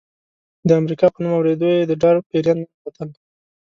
[0.67, 3.09] د امریکا په نوم اورېدو یې د ډار پیریان ننوتل.